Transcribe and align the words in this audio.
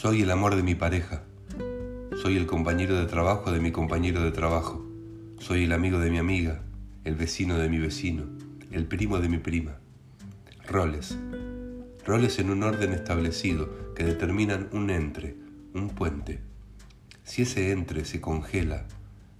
Soy 0.00 0.22
el 0.22 0.30
amor 0.30 0.56
de 0.56 0.62
mi 0.62 0.74
pareja. 0.74 1.24
Soy 2.22 2.38
el 2.38 2.46
compañero 2.46 2.96
de 2.96 3.04
trabajo 3.04 3.52
de 3.52 3.60
mi 3.60 3.70
compañero 3.70 4.22
de 4.22 4.32
trabajo. 4.32 4.82
Soy 5.40 5.64
el 5.64 5.72
amigo 5.72 5.98
de 5.98 6.10
mi 6.10 6.16
amiga, 6.16 6.62
el 7.04 7.16
vecino 7.16 7.58
de 7.58 7.68
mi 7.68 7.76
vecino, 7.76 8.22
el 8.70 8.86
primo 8.86 9.18
de 9.18 9.28
mi 9.28 9.36
prima. 9.36 9.76
Roles. 10.66 11.18
Roles 12.06 12.38
en 12.38 12.48
un 12.48 12.62
orden 12.62 12.94
establecido 12.94 13.94
que 13.94 14.04
determinan 14.04 14.70
un 14.72 14.88
entre, 14.88 15.36
un 15.74 15.90
puente. 15.90 16.40
Si 17.22 17.42
ese 17.42 17.70
entre 17.70 18.06
se 18.06 18.22
congela, 18.22 18.86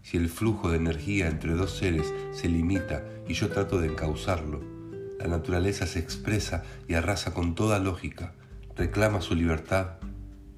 si 0.02 0.18
el 0.18 0.28
flujo 0.28 0.70
de 0.70 0.76
energía 0.76 1.28
entre 1.28 1.54
dos 1.54 1.78
seres 1.78 2.12
se 2.32 2.50
limita 2.50 3.02
y 3.26 3.32
yo 3.32 3.48
trato 3.48 3.80
de 3.80 3.86
encauzarlo, 3.86 4.60
la 5.18 5.26
naturaleza 5.26 5.86
se 5.86 6.00
expresa 6.00 6.64
y 6.86 6.92
arrasa 6.92 7.32
con 7.32 7.54
toda 7.54 7.78
lógica, 7.78 8.34
reclama 8.76 9.22
su 9.22 9.34
libertad 9.34 9.92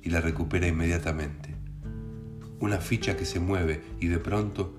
y 0.03 0.11
la 0.11 0.21
recupera 0.21 0.67
inmediatamente. 0.67 1.55
Una 2.61 2.79
ficha 2.79 3.17
que 3.17 3.25
se 3.25 3.41
mueve 3.41 3.83
y 4.01 4.09
de 4.09 4.19
pronto 4.19 4.75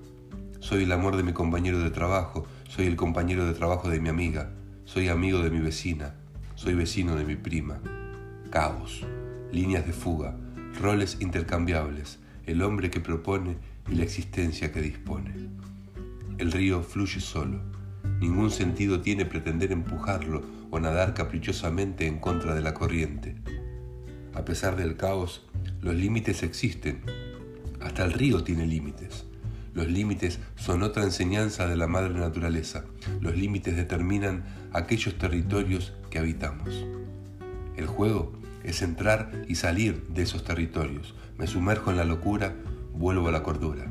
soy 0.60 0.84
el 0.84 0.92
amor 0.92 1.16
de 1.16 1.22
mi 1.22 1.32
compañero 1.32 1.78
de 1.80 1.90
trabajo, 1.90 2.46
soy 2.68 2.86
el 2.86 2.96
compañero 2.96 3.44
de 3.44 3.52
trabajo 3.52 3.90
de 3.90 4.00
mi 4.00 4.08
amiga, 4.08 4.50
soy 4.84 5.08
amigo 5.08 5.40
de 5.40 5.50
mi 5.50 5.58
vecina, 5.58 6.14
soy 6.54 6.74
vecino 6.74 7.16
de 7.16 7.24
mi 7.24 7.36
prima. 7.36 7.80
Caos, 8.50 9.04
líneas 9.52 9.86
de 9.86 9.92
fuga, 9.92 10.36
roles 10.80 11.18
intercambiables, 11.20 12.18
el 12.46 12.62
hombre 12.62 12.90
que 12.90 13.00
propone 13.00 13.58
y 13.90 13.96
la 13.96 14.04
existencia 14.04 14.72
que 14.72 14.80
dispone. 14.80 15.50
El 16.38 16.50
río 16.50 16.82
fluye 16.82 17.20
solo. 17.20 17.60
Ningún 18.20 18.50
sentido 18.50 19.02
tiene 19.02 19.26
pretender 19.26 19.70
empujarlo 19.70 20.42
o 20.70 20.80
nadar 20.80 21.14
caprichosamente 21.14 22.06
en 22.06 22.18
contra 22.20 22.54
de 22.54 22.62
la 22.62 22.74
corriente. 22.74 23.36
A 24.34 24.44
pesar 24.44 24.76
del 24.76 24.96
caos, 24.96 25.46
los 25.80 25.94
límites 25.94 26.42
existen. 26.42 27.00
Hasta 27.80 28.04
el 28.04 28.12
río 28.12 28.42
tiene 28.42 28.66
límites. 28.66 29.26
Los 29.74 29.88
límites 29.88 30.40
son 30.56 30.82
otra 30.82 31.04
enseñanza 31.04 31.66
de 31.66 31.76
la 31.76 31.86
madre 31.86 32.14
naturaleza. 32.14 32.84
Los 33.20 33.36
límites 33.36 33.76
determinan 33.76 34.44
aquellos 34.72 35.18
territorios 35.18 35.92
que 36.10 36.18
habitamos. 36.18 36.84
El 37.76 37.86
juego 37.86 38.32
es 38.64 38.82
entrar 38.82 39.30
y 39.48 39.56
salir 39.56 40.06
de 40.08 40.22
esos 40.22 40.44
territorios. 40.44 41.14
Me 41.38 41.46
sumerjo 41.46 41.90
en 41.90 41.96
la 41.96 42.04
locura, 42.04 42.54
vuelvo 42.92 43.28
a 43.28 43.32
la 43.32 43.42
cordura. 43.42 43.86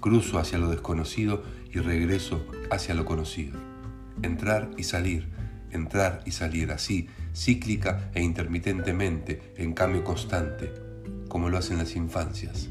Cruzo 0.00 0.38
hacia 0.38 0.58
lo 0.58 0.68
desconocido 0.68 1.42
y 1.72 1.78
regreso 1.78 2.44
hacia 2.70 2.94
lo 2.94 3.04
conocido. 3.04 3.58
Entrar 4.22 4.70
y 4.76 4.84
salir, 4.84 5.28
entrar 5.70 6.22
y 6.24 6.30
salir 6.30 6.70
así, 6.72 7.08
cíclica 7.36 8.10
e 8.14 8.22
intermitentemente, 8.22 9.52
en 9.56 9.74
cambio 9.74 10.02
constante, 10.02 10.72
como 11.28 11.50
lo 11.50 11.58
hacen 11.58 11.76
las 11.76 11.94
infancias. 11.94 12.68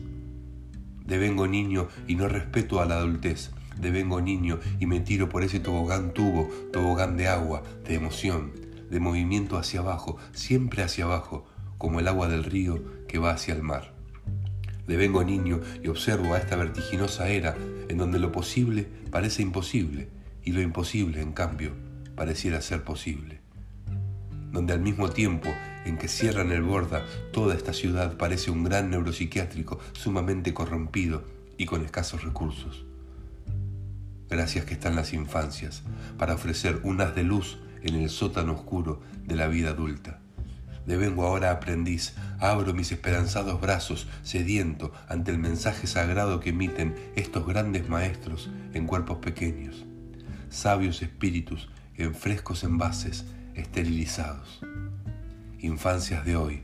Devengo 1.06 1.48
niño 1.48 1.88
y 2.08 2.16
no 2.16 2.28
respeto 2.28 2.82
a 2.82 2.86
la 2.86 2.96
adultez. 2.96 3.52
Devengo 3.80 4.22
niño 4.22 4.60
y 4.80 4.88
me 4.88 5.02
tiro 5.02 5.30
por 5.30 5.44
ese 5.44 5.60
tobogán 5.60 6.14
tubo, 6.14 6.50
tobogán 6.74 7.16
de 7.16 7.28
agua, 7.28 7.62
de 7.86 7.94
emoción, 7.94 8.54
de 8.90 9.00
movimiento 9.00 9.58
hacia 9.58 9.82
abajo, 9.82 10.18
siempre 10.34 10.82
hacia 10.82 11.04
abajo, 11.04 11.46
como 11.78 12.00
el 12.00 12.08
agua 12.08 12.28
del 12.28 12.44
río 12.44 12.82
que 13.08 13.20
va 13.20 13.32
hacia 13.32 13.54
el 13.54 13.62
mar. 13.62 13.94
Devengo 14.88 15.24
niño 15.24 15.62
y 15.84 15.90
observo 15.90 16.34
a 16.34 16.38
esta 16.40 16.56
vertiginosa 16.56 17.30
era 17.30 17.56
en 17.88 17.98
donde 17.98 18.18
lo 18.18 18.32
posible 18.32 18.88
parece 19.12 19.42
imposible 19.42 20.10
y 20.44 20.54
lo 20.54 20.62
imposible, 20.62 21.22
en 21.22 21.34
cambio, 21.34 21.72
pareciera 22.16 22.62
ser 22.62 22.84
posible. 22.84 23.45
Donde 24.56 24.72
al 24.72 24.80
mismo 24.80 25.10
tiempo 25.10 25.54
en 25.84 25.98
que 25.98 26.08
cierran 26.08 26.50
el 26.54 26.62
borda, 26.62 27.06
toda 27.34 27.56
esta 27.56 27.74
ciudad 27.74 28.16
parece 28.16 28.52
un 28.52 28.64
gran 28.64 28.90
neuropsiquiátrico 28.90 29.80
sumamente 29.92 30.54
corrompido 30.54 31.26
y 31.58 31.66
con 31.66 31.84
escasos 31.84 32.24
recursos. 32.24 32.86
Gracias 34.30 34.64
que 34.64 34.76
están 34.76 34.96
las 34.96 35.12
infancias 35.12 35.84
para 36.18 36.36
ofrecer 36.36 36.80
un 36.84 37.02
haz 37.02 37.14
de 37.16 37.24
luz 37.24 37.60
en 37.84 37.96
el 37.96 38.10
sótano 38.10 38.54
oscuro 38.54 39.02
de 39.26 39.36
la 39.36 39.48
vida 39.48 39.72
adulta. 39.72 40.22
Devengo 40.86 41.26
ahora 41.26 41.52
aprendiz, 41.52 42.14
abro 42.40 42.74
mis 42.74 42.94
esperanzados 42.94 43.60
brazos, 43.60 44.08
sediento 44.24 44.94
ante 45.10 45.32
el 45.32 45.38
mensaje 45.38 45.86
sagrado 45.86 46.40
que 46.40 46.52
emiten 46.52 46.96
estos 47.18 47.46
grandes 47.46 47.90
maestros 47.90 48.50
en 48.74 48.88
cuerpos 48.88 49.18
pequeños, 49.18 49.84
sabios 50.48 51.02
espíritus 51.02 51.68
en 51.98 52.16
frescos 52.16 52.64
envases 52.64 53.26
esterilizados 53.56 54.62
infancias 55.66 56.26
de 56.26 56.36
hoy, 56.36 56.64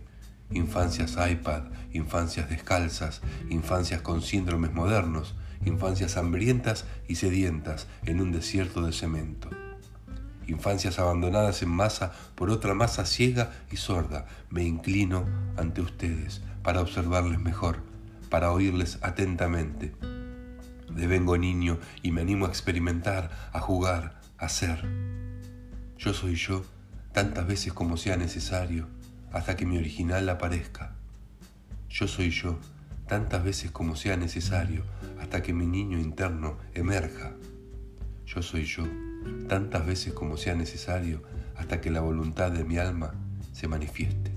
infancias 0.51 1.17
iPad, 1.17 1.63
infancias 1.91 2.49
descalzas, 2.49 3.21
infancias 3.49 4.01
con 4.01 4.21
síndromes 4.21 4.73
modernos, 4.73 5.35
infancias 5.65 6.17
hambrientas 6.17 6.85
y 7.07 7.15
sedientas 7.15 7.87
en 8.05 8.21
un 8.21 8.31
desierto 8.31 8.81
de 8.81 8.93
cemento. 8.93 9.49
Infancias 10.47 10.99
abandonadas 10.99 11.61
en 11.63 11.69
masa 11.69 12.11
por 12.35 12.49
otra 12.49 12.73
masa 12.73 13.05
ciega 13.05 13.51
y 13.71 13.77
sorda, 13.77 14.27
me 14.49 14.63
inclino 14.63 15.25
ante 15.57 15.81
ustedes 15.81 16.41
para 16.61 16.81
observarles 16.81 17.39
mejor, 17.39 17.77
para 18.29 18.51
oírles 18.51 18.99
atentamente. 19.01 19.93
Devengo 20.93 21.37
niño 21.37 21.79
y 22.03 22.11
me 22.11 22.21
animo 22.21 22.45
a 22.45 22.49
experimentar, 22.49 23.31
a 23.53 23.59
jugar, 23.59 24.19
a 24.37 24.49
ser. 24.49 24.83
Yo 25.97 26.13
soy 26.13 26.35
yo 26.35 26.63
tantas 27.13 27.45
veces 27.45 27.73
como 27.73 27.97
sea 27.97 28.15
necesario, 28.15 28.87
hasta 29.31 29.55
que 29.55 29.65
mi 29.65 29.77
original 29.77 30.27
aparezca. 30.29 30.95
Yo 31.89 32.07
soy 32.07 32.29
yo, 32.29 32.57
tantas 33.07 33.43
veces 33.43 33.71
como 33.71 33.95
sea 33.95 34.15
necesario, 34.15 34.83
hasta 35.19 35.41
que 35.43 35.53
mi 35.53 35.65
niño 35.65 35.99
interno 35.99 36.57
emerja. 36.73 37.33
Yo 38.25 38.41
soy 38.41 38.63
yo, 38.63 38.85
tantas 39.49 39.85
veces 39.85 40.13
como 40.13 40.37
sea 40.37 40.55
necesario, 40.55 41.21
hasta 41.57 41.81
que 41.81 41.91
la 41.91 41.99
voluntad 41.99 42.51
de 42.51 42.63
mi 42.63 42.77
alma 42.77 43.13
se 43.51 43.67
manifieste. 43.67 44.30